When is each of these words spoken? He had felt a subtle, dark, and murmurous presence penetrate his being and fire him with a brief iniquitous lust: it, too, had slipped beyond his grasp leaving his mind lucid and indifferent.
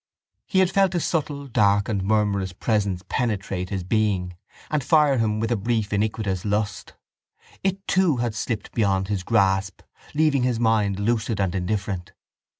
He 0.47 0.57
had 0.57 0.71
felt 0.71 0.95
a 0.95 0.99
subtle, 0.99 1.45
dark, 1.45 1.87
and 1.87 2.01
murmurous 2.03 2.53
presence 2.53 3.03
penetrate 3.07 3.69
his 3.69 3.83
being 3.83 4.35
and 4.71 4.83
fire 4.83 5.19
him 5.19 5.39
with 5.39 5.51
a 5.51 5.55
brief 5.55 5.93
iniquitous 5.93 6.43
lust: 6.43 6.95
it, 7.63 7.87
too, 7.87 8.15
had 8.17 8.33
slipped 8.33 8.71
beyond 8.71 9.09
his 9.09 9.21
grasp 9.21 9.83
leaving 10.15 10.41
his 10.41 10.59
mind 10.59 10.99
lucid 10.99 11.39
and 11.39 11.53
indifferent. 11.53 12.13